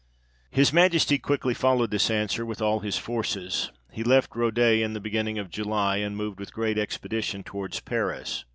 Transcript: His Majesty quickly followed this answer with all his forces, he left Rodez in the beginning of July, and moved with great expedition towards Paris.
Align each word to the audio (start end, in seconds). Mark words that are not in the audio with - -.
His 0.49 0.73
Majesty 0.73 1.19
quickly 1.19 1.53
followed 1.53 1.91
this 1.91 2.09
answer 2.09 2.43
with 2.43 2.59
all 2.59 2.79
his 2.79 2.97
forces, 2.97 3.69
he 3.91 4.03
left 4.03 4.31
Rodez 4.35 4.81
in 4.81 4.93
the 4.93 4.99
beginning 4.99 5.37
of 5.37 5.51
July, 5.51 5.97
and 5.97 6.17
moved 6.17 6.39
with 6.39 6.51
great 6.51 6.79
expedition 6.79 7.43
towards 7.43 7.79
Paris. 7.81 8.43